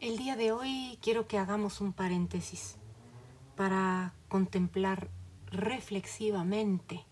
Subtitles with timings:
[0.00, 2.76] El día de hoy quiero que hagamos un paréntesis
[3.54, 5.10] para contemplar
[5.48, 7.04] reflexivamente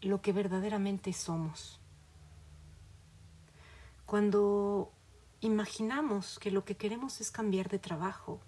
[0.00, 1.78] lo que verdaderamente somos.
[4.06, 4.90] Cuando
[5.40, 8.40] imaginamos que lo que queremos es cambiar de trabajo,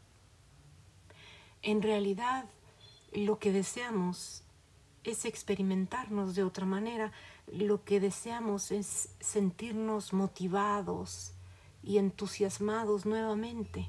[1.63, 2.47] en realidad
[3.13, 4.43] lo que deseamos
[5.05, 7.13] es experimentarnos de otra manera,
[7.47, 11.35] lo que deseamos es sentirnos motivados,
[11.85, 13.89] y entusiasmados nuevamente.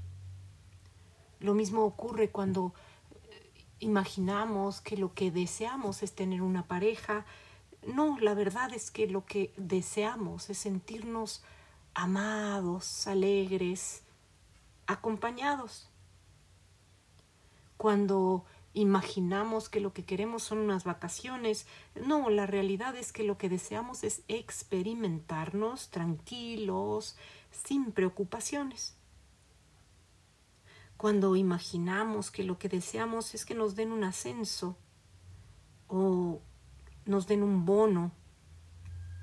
[1.40, 2.74] Lo mismo ocurre cuando
[3.22, 7.26] eh, imaginamos que lo que deseamos es tener una pareja.
[7.88, 11.44] No, la verdad es que lo que deseamos es sentirnos
[11.94, 14.04] amados, alegres,
[14.88, 15.90] acompañados.
[17.78, 21.66] Cuando imaginamos que lo que queremos son unas vacaciones.
[21.96, 27.16] No, la realidad es que lo que deseamos es experimentarnos tranquilos,
[27.64, 28.96] sin preocupaciones.
[30.98, 34.78] Cuando imaginamos que lo que deseamos es que nos den un ascenso
[35.88, 36.42] o
[37.06, 38.12] nos den un bono,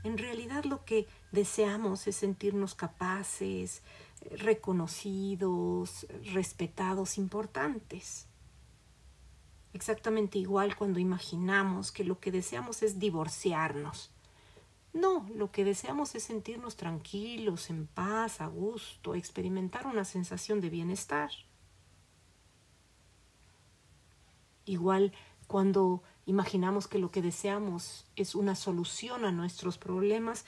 [0.05, 3.83] en realidad lo que deseamos es sentirnos capaces,
[4.30, 8.27] reconocidos, respetados, importantes.
[9.72, 14.12] Exactamente igual cuando imaginamos que lo que deseamos es divorciarnos
[14.93, 20.69] no, lo que deseamos es sentirnos tranquilos, en paz, a gusto, experimentar una sensación de
[20.69, 21.31] bienestar.
[24.67, 25.12] Igual
[25.47, 30.45] cuando imaginamos que lo que deseamos es una solución a nuestros problemas,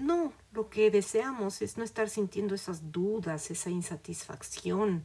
[0.00, 5.04] no, lo que deseamos es no estar sintiendo esas dudas, esa insatisfacción.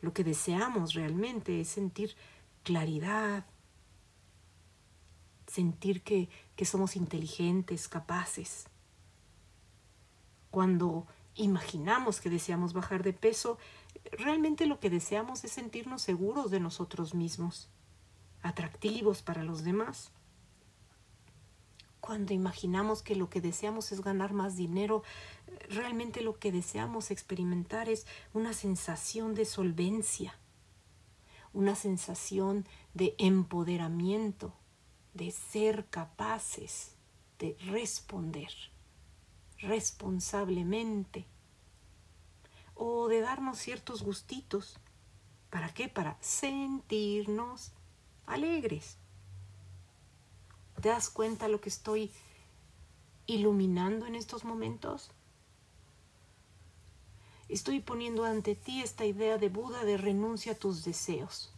[0.00, 2.16] Lo que deseamos realmente es sentir
[2.62, 3.46] claridad,
[5.54, 8.66] sentir que, que somos inteligentes, capaces.
[10.50, 11.06] Cuando
[11.36, 13.58] imaginamos que deseamos bajar de peso,
[14.18, 17.68] realmente lo que deseamos es sentirnos seguros de nosotros mismos,
[18.42, 20.10] atractivos para los demás.
[22.00, 25.04] Cuando imaginamos que lo que deseamos es ganar más dinero,
[25.70, 30.36] realmente lo que deseamos experimentar es una sensación de solvencia,
[31.52, 34.52] una sensación de empoderamiento,
[35.14, 36.94] de ser capaces
[37.38, 38.52] de responder
[39.58, 41.24] responsablemente
[42.74, 44.78] o de darnos ciertos gustitos.
[45.50, 45.88] ¿Para qué?
[45.88, 47.72] Para sentirnos
[48.26, 48.98] alegres.
[50.80, 52.10] ¿Te das cuenta lo que estoy
[53.26, 55.10] iluminando en estos momentos?
[57.48, 61.53] Estoy poniendo ante ti esta idea de Buda de renuncia a tus deseos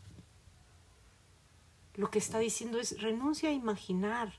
[1.96, 4.32] lo que está diciendo es renuncia a imaginar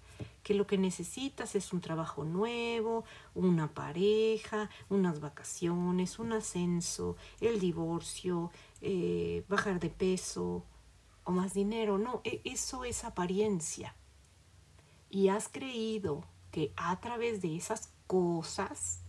[0.44, 3.04] que lo que necesitas es un trabajo nuevo,
[3.36, 8.52] una pareja, unas vacaciones, un ascenso, el divorcio,
[8.82, 10.64] eh, bajar de peso
[11.24, 11.98] o más dinero.
[11.98, 13.96] No, e, eso es apariencia.
[15.10, 19.02] Y has creído que a través de esas cosas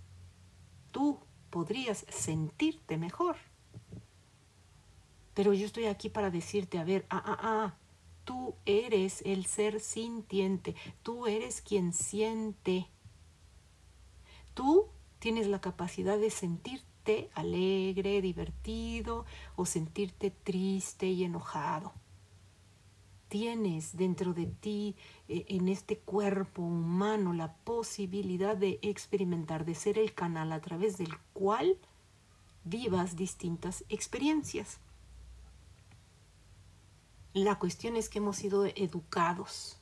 [0.90, 1.20] tú
[1.50, 3.36] podrías sentirte mejor.
[5.34, 7.74] Pero yo estoy aquí para decirte, a ver, ah, ah, ah,
[8.28, 12.86] Tú eres el ser sintiente, tú eres quien siente.
[14.52, 19.24] Tú tienes la capacidad de sentirte alegre, divertido
[19.56, 21.94] o sentirte triste y enojado.
[23.28, 24.94] Tienes dentro de ti,
[25.28, 30.98] eh, en este cuerpo humano, la posibilidad de experimentar, de ser el canal a través
[30.98, 31.78] del cual
[32.64, 34.80] vivas distintas experiencias.
[37.38, 39.76] La cuestión es que hemos sido educados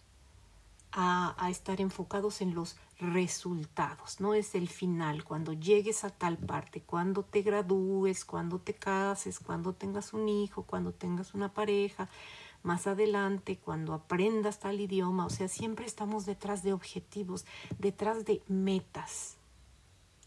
[0.93, 6.83] a, estar enfocados en los resultados, no es el final, cuando llegues a tal parte,
[6.83, 12.11] cuando te gradúes, cuando te cases, cuando tengas un hijo, cuando tengas una pareja,
[12.63, 17.47] más adelante, cuando aprendas tal idioma, o sea, siempre estamos detrás de objetivos,
[17.79, 19.39] detrás de metas.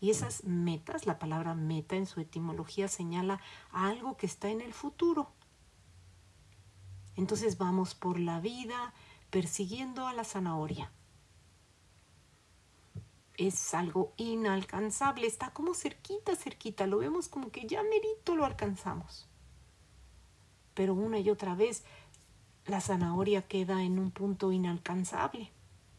[0.01, 3.39] Y esas metas, la palabra meta en su etimología señala
[3.71, 5.29] algo que está en el futuro,
[7.19, 8.93] entonces vamos por la vida
[9.29, 10.89] persiguiendo a la zanahoria.
[13.35, 19.27] Es algo inalcanzable, está como cerquita, cerquita, lo vemos como que ya merito lo alcanzamos.
[20.73, 21.83] Pero una y otra vez
[22.65, 25.51] la zanahoria queda en un punto inalcanzable,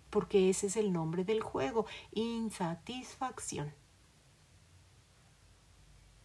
[0.09, 3.75] porque ese es el nombre del juego, insatisfacción.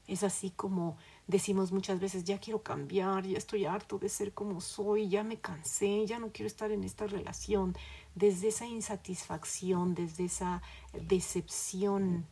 [0.08, 0.98] Es así como
[1.28, 5.40] decimos muchas veces, ya quiero cambiar, ya estoy harto de ser como soy, ya me
[5.40, 7.76] cansé, ya no quiero estar en esta relación,
[8.14, 10.62] desde esa insatisfacción, desde esa
[10.94, 12.28] decepción,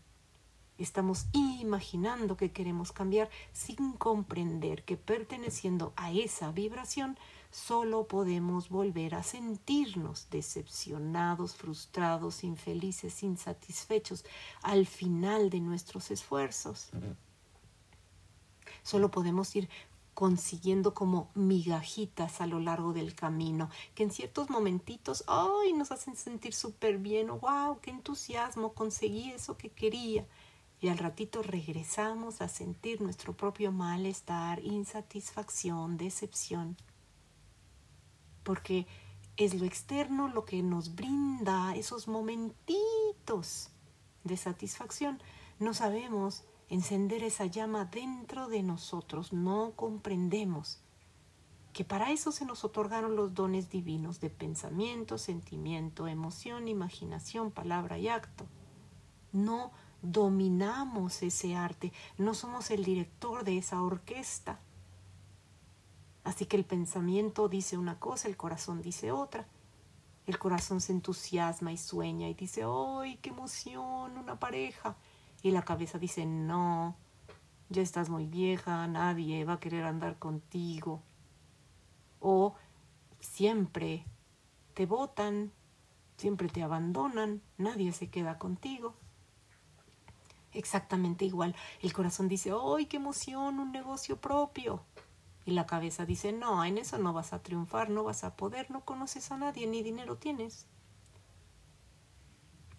[0.77, 7.17] Estamos imaginando que queremos cambiar sin comprender que perteneciendo a esa vibración
[7.51, 14.25] solo podemos volver a sentirnos decepcionados, frustrados, infelices, insatisfechos
[14.63, 16.89] al final de nuestros esfuerzos.
[18.83, 19.69] Solo podemos ir
[20.13, 25.73] consiguiendo como migajitas a lo largo del camino, que en ciertos momentitos, ¡ay!
[25.73, 27.79] nos hacen sentir súper bien, ¡wow!
[27.81, 28.73] ¡Qué entusiasmo!
[28.73, 30.27] Conseguí eso que quería.
[30.79, 36.77] Y al ratito regresamos a sentir nuestro propio malestar, insatisfacción, decepción.
[38.43, 38.85] Porque
[39.37, 43.69] es lo externo lo que nos brinda esos momentitos
[44.23, 45.21] de satisfacción.
[45.57, 49.33] No sabemos encender esa llama dentro de nosotros.
[49.33, 50.79] No comprendemos
[51.73, 57.97] que para eso se nos otorgaron los dones divinos de pensamiento, sentimiento, emoción, imaginación, palabra
[57.97, 58.45] y acto.
[59.31, 59.71] No
[60.03, 64.59] dominamos ese arte, no somos el director de esa orquesta.
[66.23, 69.47] Así que el pensamiento dice una cosa, el corazón dice otra.
[70.25, 74.17] El corazón se entusiasma y sueña y dice, ¡ay, qué emoción!
[74.17, 74.95] Una pareja
[75.43, 76.95] y la cabeza dice, no,
[77.69, 81.03] ya estás muy vieja, nadie va a querer andar contigo.
[82.21, 82.55] O
[83.19, 84.05] siempre
[84.73, 85.51] te botan,
[86.15, 88.95] siempre te abandonan, nadie se queda contigo.
[90.53, 94.85] Exactamente igual, el corazón dice, ¡ay, qué emoción, un negocio propio!
[95.45, 98.71] Y la cabeza dice, no, en eso no vas a triunfar, no vas a poder,
[98.71, 100.67] no conoces a nadie, ni dinero tienes.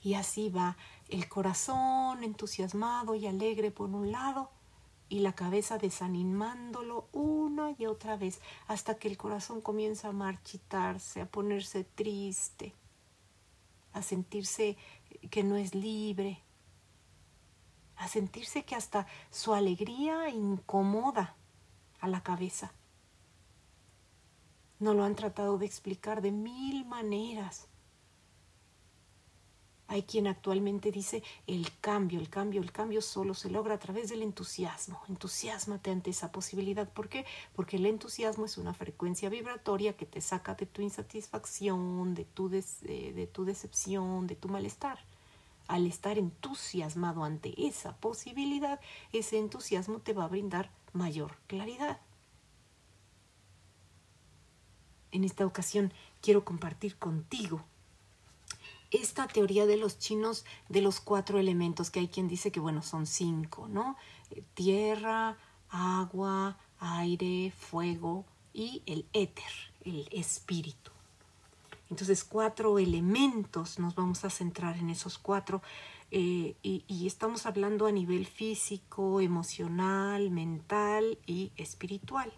[0.05, 0.77] Y así va
[1.09, 4.51] el corazón entusiasmado y alegre por un lado
[5.09, 11.23] y la cabeza desanimándolo una y otra vez hasta que el corazón comienza a marchitarse,
[11.23, 12.75] a ponerse triste,
[13.95, 14.77] a sentirse
[15.31, 16.43] que no es libre,
[17.97, 21.35] a sentirse que hasta su alegría incomoda
[22.01, 22.75] a la cabeza.
[24.81, 27.69] No lo han tratado de explicar de mil maneras
[29.95, 34.09] hay quien actualmente dice el cambio, el cambio, el cambio solo se logra a través
[34.09, 35.01] del entusiasmo.
[35.09, 36.89] Entusiasmate ante esa posibilidad.
[36.89, 37.25] ¿Por qué?
[37.55, 42.49] Porque el entusiasmo es una frecuencia vibratoria que te saca de tu insatisfacción, de tu,
[42.49, 44.99] de tu decepción, de tu malestar.
[45.69, 48.81] Al estar entusiasmado ante esa posibilidad,
[49.13, 52.01] ese entusiasmo te va a brindar mayor claridad.
[55.13, 57.65] En esta ocasión quiero compartir contigo
[58.95, 62.83] esta teoría de los chinos de los cuatro elementos, que hay quien dice que, bueno,
[62.83, 63.97] son cinco, ¿no?
[64.31, 65.37] Eh, tierra,
[65.69, 69.53] agua, aire, fuego y el éter,
[69.85, 70.93] el espíritu.
[71.91, 75.61] Entonces, cuatro elementos, nos vamos a centrar en esos cuatro,
[76.11, 82.33] eh, y, y estamos hablando a nivel físico, emocional, mental y espiritual.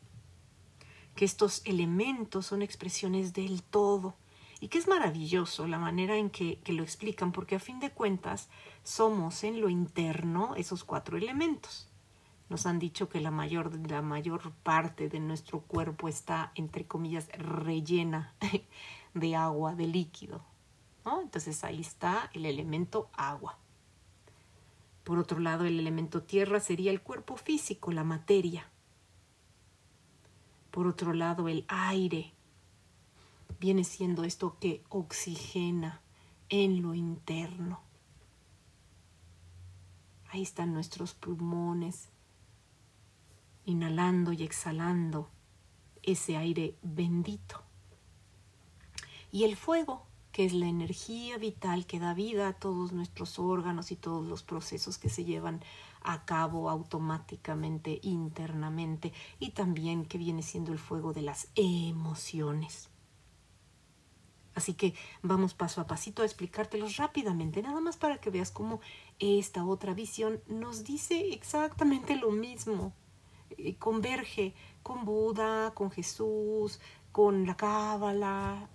[1.14, 4.14] Que estos elementos son expresiones del todo
[4.60, 8.48] y que es maravilloso la manera en que, lo explican, porque a fin de cuentas
[8.82, 11.88] somos en lo interno esos cuatro elementos.
[12.48, 17.28] Nos han dicho que la mayor, la mayor parte de nuestro cuerpo está, entre comillas,
[17.36, 18.34] rellena
[19.14, 20.44] de agua, de líquido.
[21.04, 23.58] Entonces ahí está el elemento agua.
[25.04, 28.68] Por otro lado, el elemento tierra sería el cuerpo físico, la materia.
[30.72, 32.32] Por otro lado, el aire
[33.60, 36.02] viene siendo esto que oxigena
[36.48, 37.80] en lo interno.
[40.30, 42.08] Ahí están nuestros pulmones,
[43.64, 45.30] inhalando y exhalando
[46.02, 47.62] ese aire bendito.
[49.32, 53.90] Y el fuego, que es la energía vital que da vida a todos nuestros órganos
[53.90, 55.62] y todos los procesos que se llevan
[56.02, 62.90] a cabo automáticamente, internamente, y también que viene siendo el fuego de las emociones.
[64.56, 68.80] Así que vamos paso a pasito a explicártelos rápidamente, nada más para que veas cómo
[69.18, 72.94] esta otra visión nos dice exactamente lo mismo.
[73.58, 76.80] Eh, converge con Buda, con Jesús,
[77.12, 78.70] con la Cábala.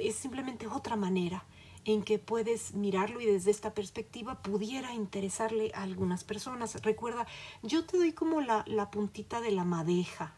[0.00, 1.46] Eh, es simplemente otra manera
[1.84, 6.82] en que puedes mirarlo y desde esta perspectiva pudiera interesarle a algunas personas.
[6.82, 7.24] Recuerda,
[7.62, 10.34] yo te doy como la, la puntita de la madeja,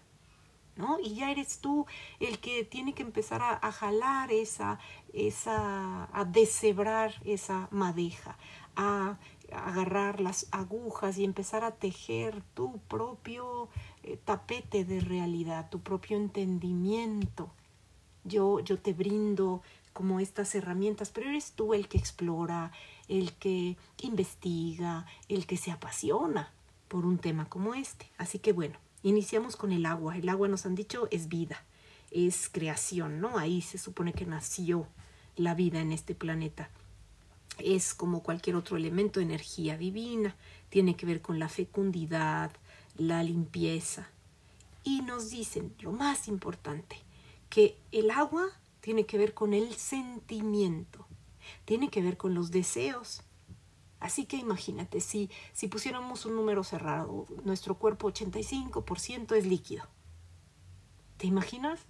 [1.03, 1.87] y ya eres tú
[2.21, 4.79] el que tiene que empezar a, jalar esa,
[5.13, 8.37] esa, a deshebrar esa madeja,
[8.77, 9.19] a,
[9.53, 13.69] agarrar las agujas y empezar a tejer tu propio
[14.03, 17.51] eh, tapete de realidad, tu propio entendimiento
[18.25, 19.63] Yo, yo te brindo
[19.95, 22.73] como estas herramientas, pero eres tú el que explora,
[23.09, 26.53] el que investiga, el que se apasiona
[26.89, 28.11] por un tema como este.
[28.19, 30.17] Así que bueno, iniciamos con el agua.
[30.17, 31.65] El agua nos han dicho es vida,
[32.11, 33.39] es creación, ¿no?
[33.39, 34.87] Ahí se supone que nació
[35.37, 36.71] la vida en este planeta.
[37.59, 40.37] Es como cualquier otro elemento, energía divina,
[40.71, 42.53] tiene que ver con la fecundidad,
[42.97, 44.09] la limpieza.
[44.85, 46.97] Y nos dicen lo más importante,
[47.51, 48.47] que el agua
[48.81, 51.07] tiene que ver con el sentimiento,
[51.65, 53.23] tiene que ver con los deseos.
[54.01, 59.85] Así que imagínate, si, si pusiéramos un número cerrado, nuestro cuerpo 85% es líquido.
[61.17, 61.81] ¿Te imaginas?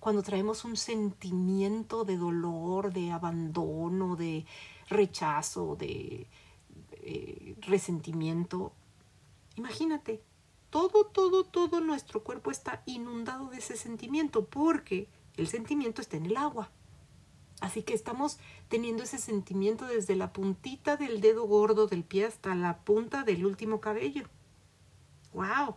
[0.00, 4.46] Cuando traemos un sentimiento de dolor, de abandono, de
[4.88, 6.26] rechazo, de
[6.92, 8.72] eh, resentimiento,
[9.56, 10.22] imagínate,
[10.70, 16.26] todo, todo, todo nuestro cuerpo está inundado de ese sentimiento porque el sentimiento está en
[16.26, 16.70] el agua.
[17.60, 18.38] Así que estamos
[18.68, 23.44] teniendo ese sentimiento desde la puntita del dedo gordo del pie hasta la punta del
[23.44, 24.28] último cabello.
[25.32, 25.76] ¡Wow!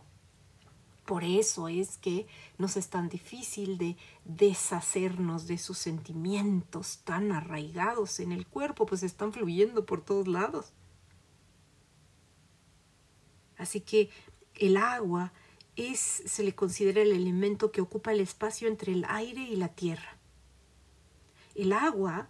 [1.04, 2.26] Por eso es que
[2.58, 9.02] nos es tan difícil de deshacernos de sus sentimientos tan arraigados en el cuerpo, pues
[9.02, 10.72] están fluyendo por todos lados.
[13.58, 14.10] Así que
[14.54, 15.32] el agua
[15.74, 19.68] es, se le considera el elemento que ocupa el espacio entre el aire y la
[19.68, 20.18] tierra.
[21.54, 22.28] El agua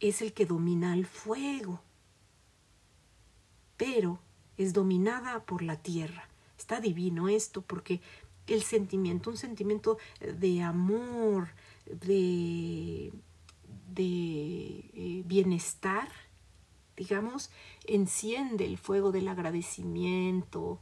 [0.00, 1.80] es el que domina el fuego,
[3.76, 4.18] pero
[4.56, 6.28] es dominada por la tierra.
[6.58, 8.00] Está divino esto porque
[8.46, 11.48] el sentimiento, un sentimiento de amor,
[11.86, 13.12] de,
[13.94, 16.08] de eh, bienestar,
[16.96, 17.50] digamos,
[17.86, 20.80] enciende el fuego del agradecimiento,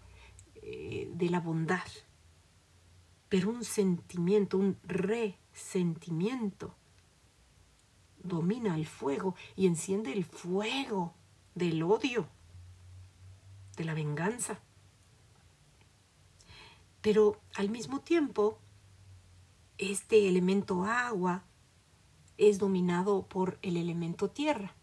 [0.57, 1.87] eh, de la bondad,
[3.33, 6.75] pero un sentimiento, un resentimiento,
[8.23, 11.15] domina el fuego y enciende el fuego
[11.55, 12.29] del odio,
[13.79, 14.61] de la venganza.
[17.01, 18.59] Pero al mismo tiempo,
[19.79, 21.43] este elemento agua
[22.37, 24.75] es dominado por el elemento tierra.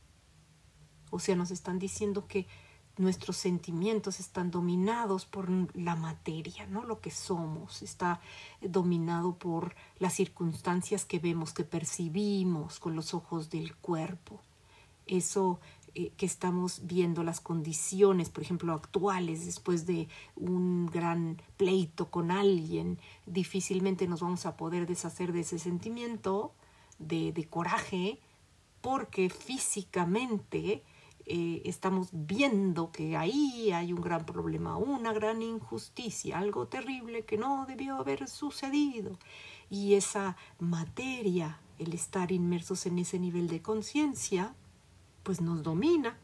[1.12, 2.48] O sea, nos están diciendo que
[3.00, 6.84] nuestros sentimientos están dominados por la materia, ¿no?
[6.84, 8.20] Lo que somos está
[8.62, 14.41] dominado por las circunstancias que vemos, que percibimos con los ojos del cuerpo.
[15.08, 15.60] Eso
[15.96, 22.32] eh, que estamos viendo, las condiciones, por ejemplo, actuales, después de un gran pleito con
[22.32, 26.53] alguien, difícilmente nos vamos a poder deshacer de ese sentimiento
[27.00, 28.20] de, de coraje,
[28.82, 30.84] porque físicamente
[31.32, 37.38] eh, estamos viendo que ahí hay un gran problema, una gran injusticia, algo terrible que
[37.38, 39.20] no debió haber sucedido.
[39.70, 44.56] Y esa materia, el estar inmersos en ese nivel de conciencia,
[45.22, 46.18] pues nos domina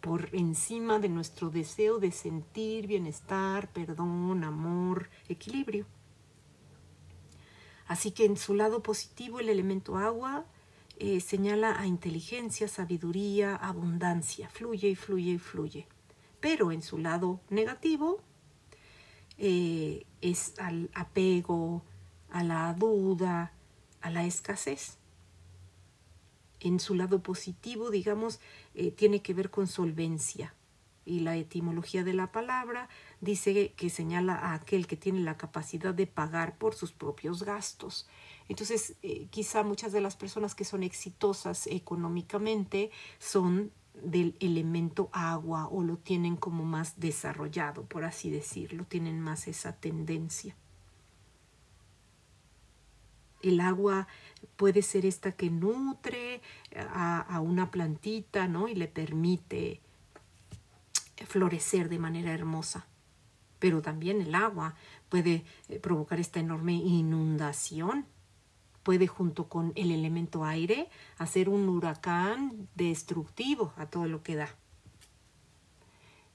[0.00, 5.86] por encima de nuestro deseo de sentir bienestar, perdón, amor, equilibrio.
[7.88, 10.46] Así que en su lado positivo el elemento agua
[10.98, 15.86] eh, señala a inteligencia, sabiduría, abundancia, fluye y fluye y fluye.
[16.40, 18.22] Pero en su lado negativo
[19.36, 21.82] eh, es al apego,
[22.30, 23.52] a la duda,
[24.00, 24.96] a la escasez.
[26.60, 28.40] En su lado positivo, digamos,
[28.74, 30.54] eh, tiene que ver con solvencia.
[31.04, 32.88] Y la etimología de la palabra
[33.20, 38.08] dice que señala a aquel que tiene la capacidad de pagar por sus propios gastos.
[38.48, 45.68] Entonces, eh, quizá muchas de las personas que son exitosas económicamente son del elemento agua
[45.68, 50.54] o lo tienen como más desarrollado, por así decirlo, tienen más esa tendencia.
[53.42, 54.06] El agua
[54.56, 56.40] puede ser esta que nutre
[56.76, 58.68] a, a, una plantita, ¿no?
[58.68, 59.80] Y le permite
[61.26, 62.86] florecer de manera hermosa.
[63.58, 64.74] Pero también el agua
[65.08, 68.06] puede eh, provocar esta enorme inundación
[68.86, 70.88] puede junto con el elemento aire
[71.18, 74.48] hacer un huracán destructivo a todo lo que da.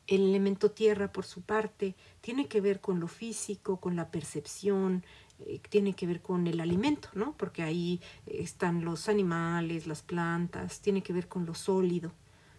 [0.06, 5.06] El elemento tierra, por su parte, tiene que ver con lo físico, con la percepción,
[5.40, 7.38] eh, tiene que ver con el alimento, ¿no?
[7.38, 12.12] Porque ahí están los animales, las plantas, tiene que ver con lo sólido,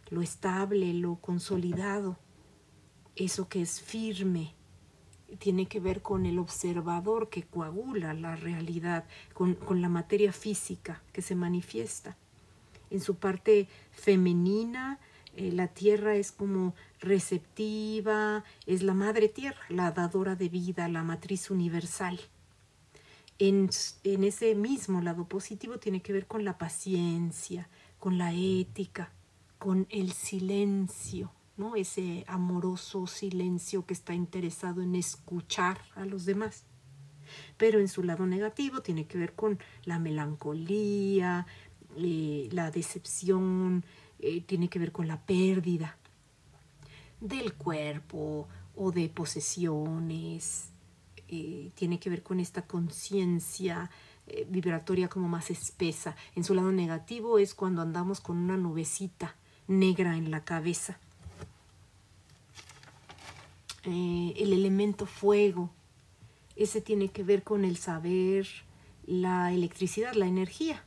[0.09, 2.17] lo estable, lo consolidado,
[3.15, 4.55] eso que es firme,
[5.39, 11.23] tiene que ver con el observador que coagula la realidad, con, la materia física que
[11.23, 12.17] se manifiesta.
[12.91, 14.99] En su parte femenina,
[15.37, 21.03] eh, la tierra es como receptiva, es la madre tierra, la dadora de vida, la
[21.03, 22.21] matriz universal.
[23.39, 23.71] En,
[24.05, 29.11] en ese mismo lado positivo tiene que ver con la paciencia, con la ética,
[29.59, 31.77] con el silencio, ¿no?
[31.77, 36.65] Ese amoroso silencio que está interesado en escuchar a los demás.
[37.57, 41.47] Pero en su lado negativo tiene que ver con la melancolía,
[41.97, 43.85] eh, la decepción,
[44.19, 45.99] eh, tiene que ver con la pérdida
[47.21, 50.71] del cuerpo o de posesiones,
[51.29, 53.91] eh, tiene que ver con esta conciencia
[54.49, 56.17] vibratoria como más espesa.
[56.37, 60.99] En su lado negativo es cuando andamos con una nubecita negra en la cabeza.
[63.85, 65.71] El elemento fuego
[66.57, 68.47] ese tiene que ver con el saber,
[69.07, 70.85] la electricidad, la energía.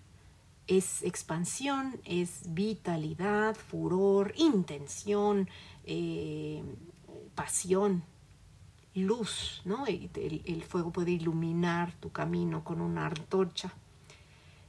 [0.68, 5.50] Es expansión, es vitalidad, furor, intención,
[5.86, 6.64] eh,
[7.36, 8.04] pasión,
[8.96, 9.86] luz, ¿no?
[9.86, 13.74] El, fuego puede iluminar tu camino con una antorcha.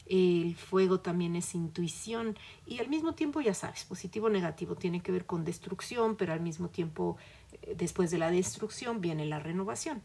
[0.06, 5.12] El fuego también es intuición y al mismo tiempo, ya sabes, positivo negativo tiene que
[5.12, 7.35] ver con destrucción, pero al mismo tiempo, eh,
[7.74, 10.02] después de la destrucción viene la renovación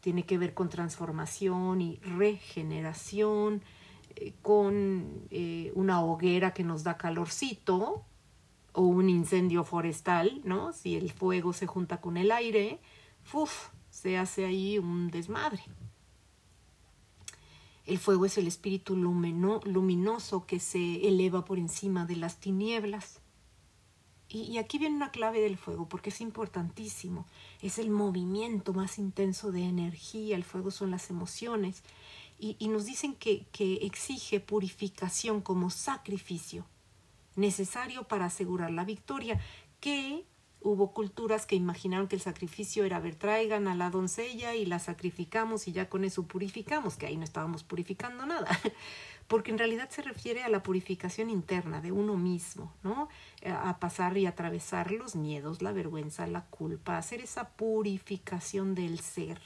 [0.00, 3.62] tiene que ver con transformación y regeneración,
[4.16, 8.04] eh, con eh, una hoguera que nos da calorcito
[8.72, 10.72] o un incendio forestal, ¿no?
[10.72, 12.80] Si el fuego se junta con el aire,
[13.22, 13.68] ¡fuf!
[13.90, 15.62] se hace ahí un desmadre.
[17.84, 23.20] El fuego es el espíritu luminoso que se eleva por encima de las tinieblas.
[24.30, 27.26] Y, aquí viene una clave del fuego, porque es importantísimo.
[27.62, 31.82] Es el movimiento más intenso de energía, el fuego son las emociones.
[32.38, 36.66] Y, nos dicen que, que exige purificación como sacrificio
[37.36, 39.40] necesario para asegurar la victoria,
[39.80, 40.26] que
[40.60, 44.78] hubo culturas que imaginaron que el sacrificio era ver traigan a la doncella y la
[44.78, 48.48] sacrificamos y ya con eso purificamos, que ahí no estábamos purificando nada.
[49.28, 53.08] Porque en realidad se refiere a la purificación interna de uno mismo, ¿no?
[53.42, 58.98] Eh, a pasar y atravesar los miedos, la vergüenza, la culpa, hacer esa purificación del
[58.98, 59.38] ser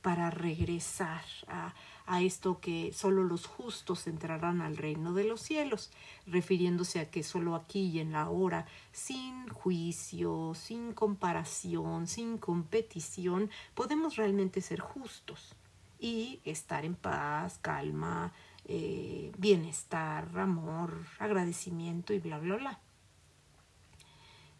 [0.00, 1.74] para regresar a,
[2.06, 5.90] a esto que solo los justos entrarán al reino de los cielos,
[6.26, 13.50] refiriéndose a que solo aquí y en la hora, sin juicio, sin comparación, sin competición,
[13.74, 15.56] podemos realmente ser justos
[15.98, 18.32] y estar en paz, calma,
[18.68, 22.80] eh, bienestar, amor, agradecimiento y bla, bla, bla.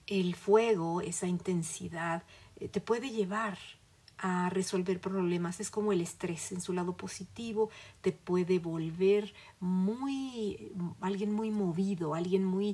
[0.07, 2.23] El fuego, esa intensidad,
[2.55, 3.59] eh, te puede llevar
[4.19, 5.59] a resolver problemas.
[5.59, 7.69] Es como el estrés en su lado positivo,
[8.01, 12.71] te puede volver muy, alguien muy movido, alguien muy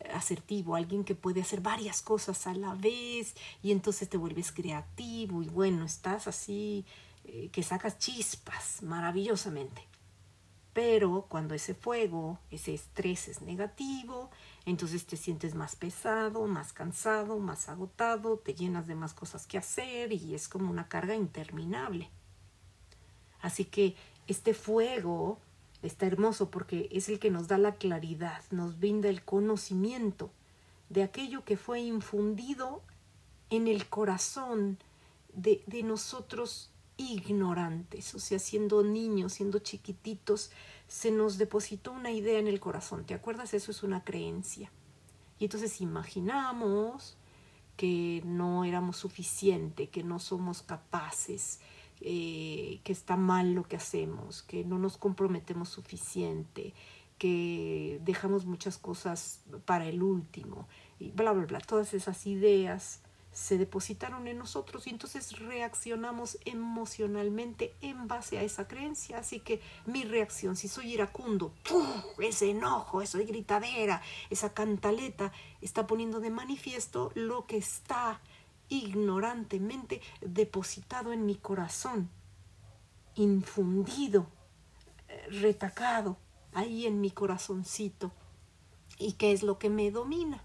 [0.00, 4.52] eh, asertivo, alguien que puede hacer varias cosas a la vez y entonces te vuelves
[4.52, 6.84] creativo y bueno, estás así
[7.52, 9.93] que sacas chispas maravillosamente.
[10.74, 14.30] Pero cuando ese fuego, ese estrés es negativo,
[14.66, 19.56] entonces te sientes más pesado, más cansado, más agotado, te llenas de más cosas que
[19.56, 22.10] hacer y es como una carga interminable.
[23.40, 23.94] Así que
[24.26, 25.38] este fuego
[25.82, 30.32] está hermoso porque es el que nos da la claridad, nos brinda el conocimiento
[30.88, 32.82] de aquello que fue infundido
[33.50, 34.78] en el corazón
[35.34, 40.50] de, de nosotros ignorantes, o sea, siendo niños, siendo chiquititos,
[40.86, 43.54] se nos depositó una idea en el corazón, ¿te acuerdas?
[43.54, 44.70] Eso es una creencia.
[45.38, 47.16] Y entonces imaginamos
[47.76, 51.60] que no éramos suficiente, que no somos capaces,
[52.00, 56.74] eh, que está mal lo que hacemos, que no nos comprometemos suficiente,
[57.18, 63.00] que dejamos muchas cosas para el último, y bla, bla, bla, todas esas ideas
[63.34, 69.18] se depositaron en nosotros y entonces reaccionamos emocionalmente en base a esa creencia.
[69.18, 71.52] Así que mi reacción, si soy iracundo,
[72.18, 78.20] ese enojo, esa gritadera, esa cantaleta, está poniendo de manifiesto lo que está
[78.68, 82.10] ignorantemente depositado en mi corazón,
[83.16, 84.28] infundido,
[85.08, 86.16] eh, retacado
[86.52, 88.12] ahí en mi corazoncito.
[88.96, 90.43] ¿Y qué es lo que me domina?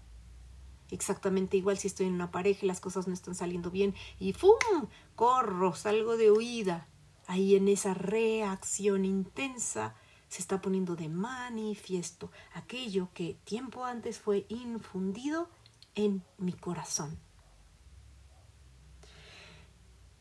[0.90, 4.32] Exactamente igual si estoy en una pareja y las cosas no están saliendo bien y
[4.32, 4.88] ¡fum!
[5.14, 6.86] corro, salgo de huida.
[7.26, 9.94] Ahí en esa reacción intensa
[10.28, 15.48] se está poniendo de manifiesto aquello que tiempo antes fue infundido
[15.94, 17.18] en mi corazón.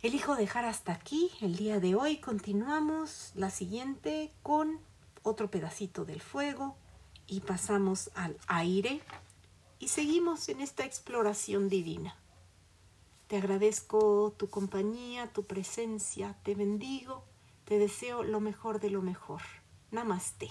[0.02, 2.18] Elijo dejar hasta aquí el día de hoy.
[2.18, 4.80] Continuamos la siguiente con
[5.24, 6.78] otro pedacito del fuego
[7.28, 9.02] y pasamos al aire
[9.80, 12.16] y seguimos en esta exploración divina.
[13.28, 17.24] Te agradezco tu compañía, tu presencia, te bendigo,
[17.66, 19.42] Te deseo lo mejor de lo mejor.
[19.92, 20.50] Namaste.